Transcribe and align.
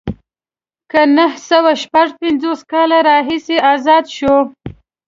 له 0.93 1.03
نهه 1.15 1.39
سوه 1.49 1.71
شپږ 1.83 2.07
پنځوس 2.21 2.59
کال 2.71 2.91
راهیسې 3.09 3.57
ازاد 3.73 4.05
شو. 4.17 4.35